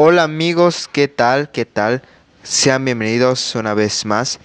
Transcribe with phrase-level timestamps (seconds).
[0.00, 1.50] Hola amigos, ¿qué tal?
[1.50, 2.02] ¿Qué tal?
[2.44, 4.38] Sean bienvenidos una vez más.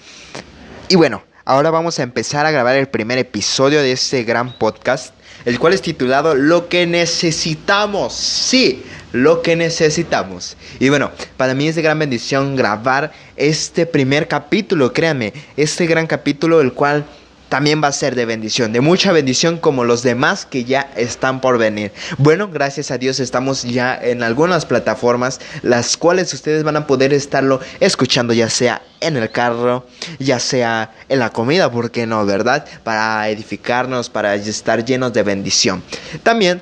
[0.89, 5.13] Y bueno, ahora vamos a empezar a grabar el primer episodio de este gran podcast,
[5.45, 8.15] el cual es titulado Lo que necesitamos.
[8.15, 10.57] Sí, lo que necesitamos.
[10.79, 16.07] Y bueno, para mí es de gran bendición grabar este primer capítulo, créanme, este gran
[16.07, 17.05] capítulo el cual
[17.53, 21.39] también va a ser de bendición, de mucha bendición como los demás que ya están
[21.39, 21.91] por venir.
[22.17, 27.13] Bueno, gracias a Dios estamos ya en algunas plataformas, las cuales ustedes van a poder
[27.13, 29.85] estarlo escuchando ya sea en el carro,
[30.17, 32.65] ya sea en la comida, ¿por qué no, verdad?
[32.83, 35.83] Para edificarnos, para estar llenos de bendición.
[36.23, 36.59] También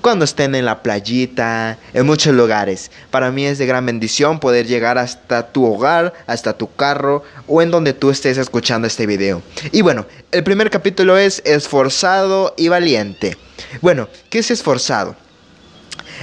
[0.00, 2.90] cuando estén en la playita, en muchos lugares.
[3.10, 7.62] Para mí es de gran bendición poder llegar hasta tu hogar, hasta tu carro o
[7.62, 9.42] en donde tú estés escuchando este video.
[9.72, 13.36] Y bueno, el primer capítulo es esforzado y valiente.
[13.80, 15.16] Bueno, ¿qué es esforzado?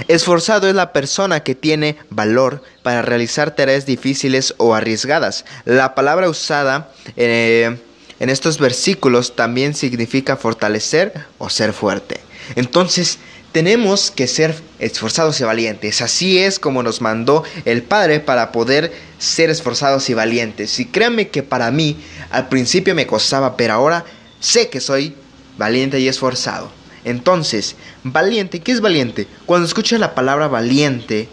[0.08, 5.44] Esforzado es la persona que tiene valor para realizar tareas difíciles o arriesgadas.
[5.64, 7.78] La palabra usada eh,
[8.18, 12.20] en estos versículos también significa fortalecer o ser fuerte.
[12.54, 13.18] Entonces,
[13.56, 16.02] tenemos que ser esforzados y valientes.
[16.02, 20.78] Así es como nos mandó el Padre para poder ser esforzados y valientes.
[20.78, 21.96] Y créanme que para mí
[22.28, 24.04] al principio me costaba, pero ahora
[24.40, 25.14] sé que soy
[25.56, 26.70] valiente y esforzado.
[27.06, 29.26] Entonces, valiente, ¿qué es valiente?
[29.46, 31.26] Cuando escuchas la palabra valiente,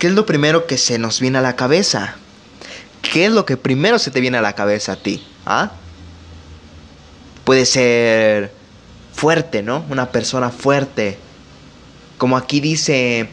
[0.00, 2.16] ¿qué es lo primero que se nos viene a la cabeza?
[3.02, 5.24] ¿Qué es lo que primero se te viene a la cabeza a ti?
[5.46, 5.70] ¿Ah?
[7.44, 8.50] Puede ser
[9.14, 9.84] fuerte, ¿no?
[9.90, 11.18] Una persona fuerte
[12.22, 13.26] como aquí dice,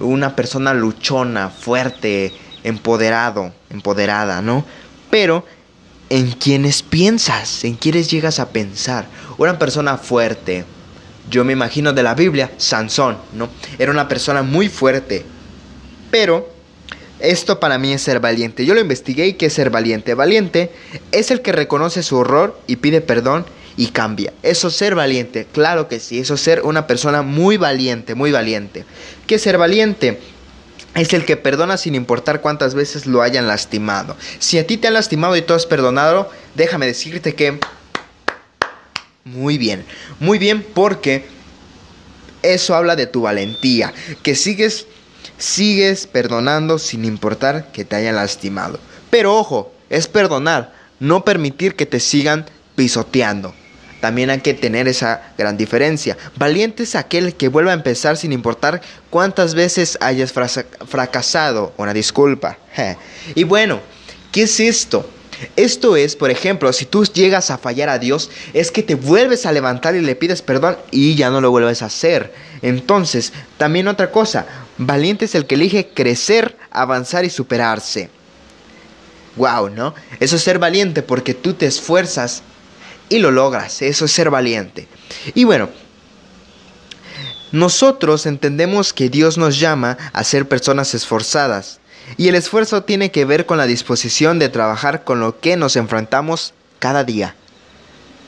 [0.00, 2.32] una persona luchona, fuerte,
[2.64, 4.64] empoderado, empoderada, ¿no?
[5.10, 5.44] Pero,
[6.10, 7.62] ¿en quiénes piensas?
[7.62, 9.06] ¿En quiénes llegas a pensar?
[9.36, 10.64] Una persona fuerte.
[11.30, 13.48] Yo me imagino de la Biblia, Sansón, ¿no?
[13.78, 15.24] Era una persona muy fuerte.
[16.10, 16.50] Pero,
[17.20, 18.66] esto para mí es ser valiente.
[18.66, 20.14] Yo lo investigué y qué es ser valiente.
[20.14, 20.72] Valiente
[21.12, 23.46] es el que reconoce su horror y pide perdón
[23.78, 24.34] y cambia.
[24.42, 28.84] Eso ser valiente, claro que sí, eso ser una persona muy valiente, muy valiente.
[29.28, 30.18] ¿Qué ser valiente?
[30.96, 34.16] Es el que perdona sin importar cuántas veces lo hayan lastimado.
[34.40, 37.60] Si a ti te han lastimado y tú has perdonado, déjame decirte que...
[39.24, 39.84] Muy bien,
[40.18, 41.26] muy bien porque
[42.42, 44.86] eso habla de tu valentía, que sigues
[45.36, 48.80] sigues perdonando sin importar que te hayan lastimado.
[49.10, 53.54] Pero ojo, es perdonar, no permitir que te sigan pisoteando.
[54.00, 56.16] También hay que tener esa gran diferencia.
[56.36, 61.72] Valiente es aquel que vuelve a empezar sin importar cuántas veces hayas fracasado.
[61.76, 62.58] Una disculpa.
[63.34, 63.80] Y bueno,
[64.30, 65.08] ¿qué es esto?
[65.54, 69.46] Esto es, por ejemplo, si tú llegas a fallar a Dios, es que te vuelves
[69.46, 72.32] a levantar y le pides perdón y ya no lo vuelves a hacer.
[72.60, 74.46] Entonces, también otra cosa,
[74.78, 78.10] valiente es el que elige crecer, avanzar y superarse.
[79.36, 79.94] Wow, ¿no?
[80.18, 82.42] Eso es ser valiente porque tú te esfuerzas
[83.08, 83.82] y lo logras.
[83.82, 84.88] Eso es ser valiente.
[85.34, 85.70] Y bueno,
[87.52, 91.80] nosotros entendemos que Dios nos llama a ser personas esforzadas.
[92.16, 95.76] Y el esfuerzo tiene que ver con la disposición de trabajar con lo que nos
[95.76, 97.34] enfrentamos cada día.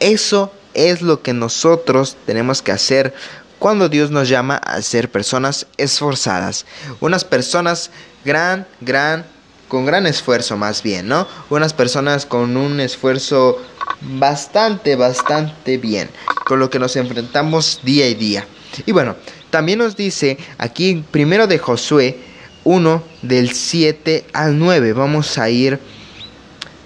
[0.00, 3.14] Eso es lo que nosotros tenemos que hacer
[3.58, 6.64] cuando Dios nos llama a ser personas esforzadas.
[7.00, 7.90] Unas personas
[8.24, 9.26] gran, gran,
[9.68, 11.28] con gran esfuerzo más bien, ¿no?
[11.50, 13.62] Unas personas con un esfuerzo
[14.00, 16.08] bastante, bastante bien
[16.44, 18.46] con lo que nos enfrentamos día y día.
[18.86, 19.16] Y bueno,
[19.50, 22.18] también nos dice aquí primero de Josué
[22.64, 24.92] 1 del 7 al 9.
[24.92, 25.78] Vamos a ir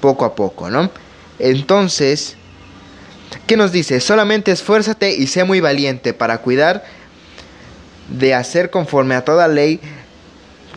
[0.00, 0.90] poco a poco, ¿no?
[1.38, 2.36] Entonces,
[3.46, 4.00] ¿qué nos dice?
[4.00, 6.84] Solamente esfuérzate y sé muy valiente para cuidar
[8.08, 9.80] de hacer conforme a toda ley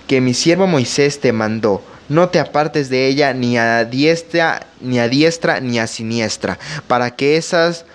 [0.07, 4.99] que mi siervo Moisés te mandó no te apartes de ella ni a diestra, ni
[4.99, 6.57] a diestra, ni a siniestra,
[6.87, 7.85] para que esas,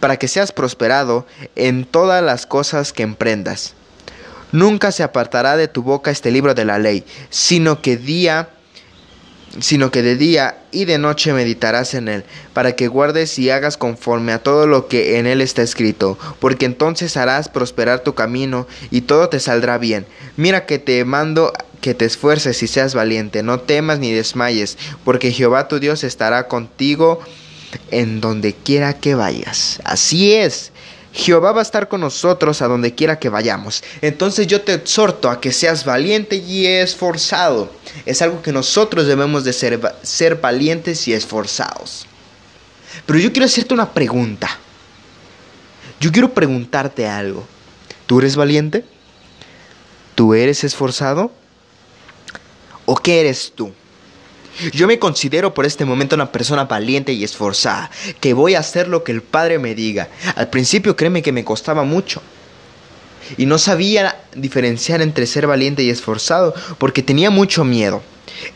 [0.00, 3.74] para que seas prosperado en todas las cosas que emprendas.
[4.52, 8.48] Nunca se apartará de tu boca este libro de la ley, sino que día
[9.60, 13.76] sino que de día y de noche meditarás en él, para que guardes y hagas
[13.76, 18.66] conforme a todo lo que en él está escrito, porque entonces harás prosperar tu camino
[18.90, 20.06] y todo te saldrá bien.
[20.36, 25.32] Mira que te mando que te esfuerces y seas valiente, no temas ni desmayes, porque
[25.32, 27.20] Jehová tu Dios estará contigo
[27.90, 29.80] en donde quiera que vayas.
[29.84, 30.72] Así es.
[31.12, 33.82] Jehová va a estar con nosotros a donde quiera que vayamos.
[34.02, 37.72] Entonces yo te exhorto a que seas valiente y esforzado.
[38.06, 42.06] Es algo que nosotros debemos de ser, ser valientes y esforzados.
[43.06, 44.48] Pero yo quiero hacerte una pregunta.
[46.00, 47.46] Yo quiero preguntarte algo.
[48.06, 48.84] ¿Tú eres valiente?
[50.14, 51.32] ¿Tú eres esforzado?
[52.90, 53.70] ¿O qué eres tú?
[54.72, 58.88] Yo me considero por este momento una persona valiente y esforzada, que voy a hacer
[58.88, 60.08] lo que el Padre me diga.
[60.36, 62.22] Al principio créeme que me costaba mucho.
[63.36, 68.00] Y no sabía diferenciar entre ser valiente y esforzado, porque tenía mucho miedo.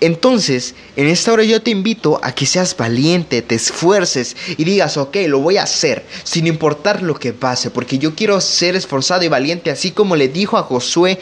[0.01, 4.97] Entonces, en esta hora yo te invito a que seas valiente, te esfuerces y digas,
[4.97, 9.25] ok, lo voy a hacer, sin importar lo que pase, porque yo quiero ser esforzado
[9.25, 11.19] y valiente, así como le dijo a Josué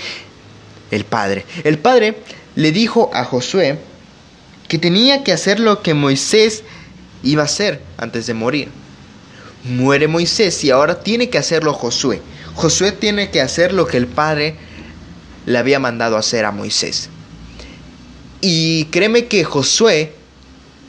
[0.93, 1.45] el Padre.
[1.65, 2.17] El Padre
[2.57, 3.79] le dijo a Josué
[4.69, 6.63] que tenía que hacer lo que Moisés
[7.23, 8.69] iba a hacer antes de morir.
[9.65, 12.23] Muere Moisés y ahora tiene que hacerlo Josué.
[12.55, 14.57] Josué tiene que hacer lo que el Padre
[15.47, 17.09] le había mandado hacer a Moisés.
[18.41, 20.15] Y créeme que Josué,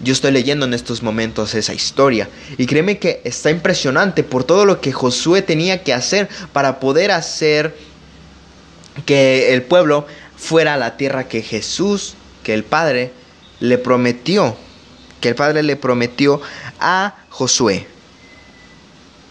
[0.02, 4.66] yo estoy leyendo en estos momentos esa historia, y créeme que está impresionante por todo
[4.66, 7.76] lo que Josué tenía que hacer para poder hacer
[9.06, 10.06] que el pueblo
[10.42, 13.14] fuera a la tierra que Jesús, que el Padre,
[13.60, 14.58] le prometió,
[15.22, 16.42] que el Padre le prometió
[16.80, 17.86] a Josué.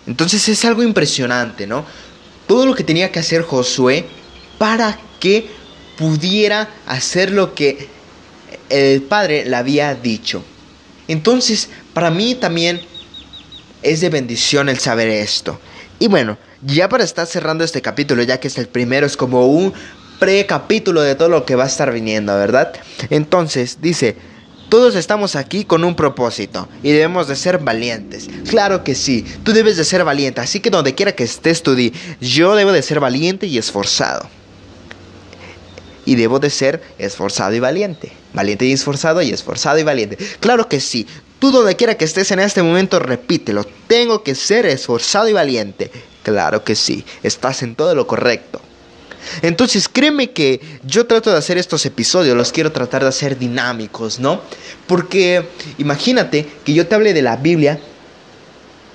[0.07, 1.85] Entonces es algo impresionante, ¿no?
[2.47, 4.07] Todo lo que tenía que hacer Josué
[4.57, 5.51] para que
[5.99, 7.89] pudiera hacer lo que
[8.69, 10.45] el Padre le había dicho.
[11.09, 12.81] Entonces, para mí también
[13.83, 15.61] es de bendición el saber esto.
[15.99, 19.49] Y bueno, ya para estar cerrando este capítulo, ya que es el primero, es como
[19.49, 19.75] un
[20.21, 22.73] precapítulo de todo lo que va a estar viniendo, ¿verdad?
[23.09, 24.17] Entonces, dice,
[24.69, 28.29] todos estamos aquí con un propósito y debemos de ser valientes.
[28.49, 31.75] Claro que sí, tú debes de ser valiente, así que donde quiera que estés tú
[31.75, 34.29] di, yo debo de ser valiente y esforzado.
[36.05, 38.13] Y debo de ser esforzado y valiente.
[38.33, 40.19] Valiente y esforzado y esforzado y valiente.
[40.39, 41.07] Claro que sí.
[41.41, 43.67] Tú donde quiera que estés en este momento, repítelo.
[43.87, 45.91] Tengo que ser esforzado y valiente.
[46.23, 47.05] Claro que sí.
[47.23, 48.61] Estás en todo lo correcto.
[49.43, 54.19] Entonces créeme que yo trato de hacer estos episodios, los quiero tratar de hacer dinámicos,
[54.19, 54.41] ¿no?
[54.87, 55.47] Porque
[55.79, 57.81] imagínate que yo te hable de la Biblia,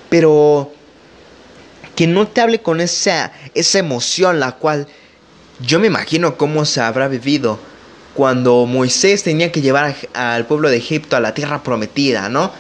[0.10, 0.72] pero
[1.96, 4.88] que no te hable con esa, esa emoción la cual
[5.60, 7.60] yo me imagino cómo se habrá vivido
[8.14, 12.52] cuando Moisés tenía que llevar al pueblo de Egipto a la tierra prometida, ¿no?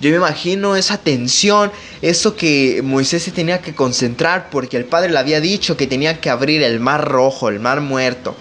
[0.00, 1.70] Yo me imagino esa tensión,
[2.02, 6.20] eso que Moisés se tenía que concentrar porque el Padre le había dicho que tenía
[6.20, 8.34] que abrir el mar rojo, el mar muerto.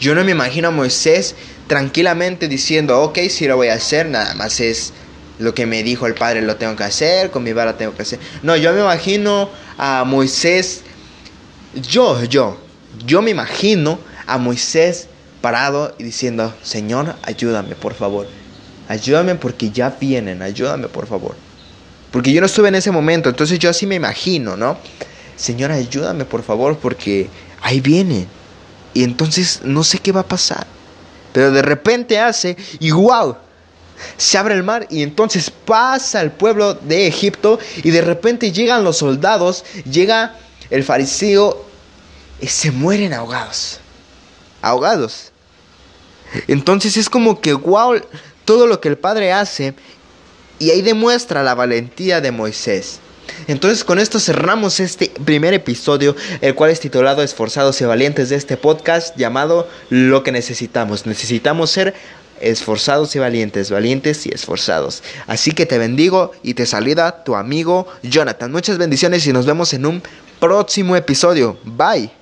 [0.00, 1.34] Yo no me imagino a Moisés
[1.66, 4.94] tranquilamente diciendo, ok, si lo voy a hacer, nada más es
[5.38, 8.02] lo que me dijo el Padre, lo tengo que hacer, con mi vara tengo que
[8.02, 8.18] hacer.
[8.42, 10.82] No, yo me imagino a Moisés,
[11.74, 12.58] yo, yo,
[13.06, 15.08] yo me imagino a Moisés
[15.42, 18.26] parado y diciendo, Señor, ayúdame, por favor.
[18.90, 21.36] Ayúdame porque ya vienen, ayúdame, por favor.
[22.10, 24.78] Porque yo no estuve en ese momento, entonces yo así me imagino, ¿no?
[25.36, 27.30] Señor, ayúdame, por favor, porque
[27.62, 28.26] ahí vienen.
[28.92, 30.66] Y entonces no sé qué va a pasar.
[31.32, 33.36] Pero de repente hace y wow,
[34.16, 38.82] se abre el mar y entonces pasa el pueblo de Egipto y de repente llegan
[38.82, 40.34] los soldados, llega
[40.68, 41.64] el fariseo
[42.40, 43.78] y se mueren ahogados.
[44.60, 45.30] Ahogados.
[46.48, 48.00] Entonces es como que, wow,
[48.50, 49.74] todo lo que el Padre hace
[50.58, 52.98] y ahí demuestra la valentía de Moisés.
[53.46, 58.34] Entonces con esto cerramos este primer episodio, el cual es titulado Esforzados y Valientes de
[58.34, 61.06] este podcast llamado Lo que necesitamos.
[61.06, 61.94] Necesitamos ser
[62.40, 65.04] esforzados y valientes, valientes y esforzados.
[65.28, 68.50] Así que te bendigo y te saluda tu amigo Jonathan.
[68.50, 70.02] Muchas bendiciones y nos vemos en un
[70.40, 71.56] próximo episodio.
[71.62, 72.19] Bye.